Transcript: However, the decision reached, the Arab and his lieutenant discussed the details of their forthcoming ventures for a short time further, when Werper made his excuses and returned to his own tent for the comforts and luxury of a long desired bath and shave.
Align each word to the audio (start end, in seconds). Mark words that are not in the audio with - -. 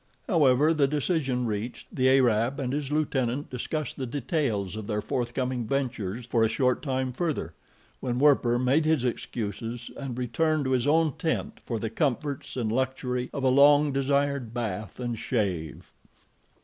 However, 0.27 0.73
the 0.73 0.87
decision 0.87 1.45
reached, 1.45 1.95
the 1.95 2.09
Arab 2.09 2.59
and 2.59 2.73
his 2.73 2.91
lieutenant 2.91 3.51
discussed 3.51 3.97
the 3.97 4.07
details 4.07 4.75
of 4.75 4.87
their 4.87 4.99
forthcoming 4.99 5.67
ventures 5.67 6.25
for 6.25 6.43
a 6.43 6.47
short 6.47 6.81
time 6.81 7.13
further, 7.13 7.53
when 7.99 8.17
Werper 8.17 8.57
made 8.57 8.83
his 8.85 9.05
excuses 9.05 9.91
and 9.95 10.17
returned 10.17 10.65
to 10.65 10.71
his 10.71 10.87
own 10.87 11.13
tent 11.19 11.59
for 11.63 11.77
the 11.77 11.91
comforts 11.91 12.57
and 12.57 12.71
luxury 12.71 13.29
of 13.31 13.43
a 13.43 13.49
long 13.49 13.91
desired 13.93 14.55
bath 14.55 14.99
and 14.99 15.19
shave. 15.19 15.91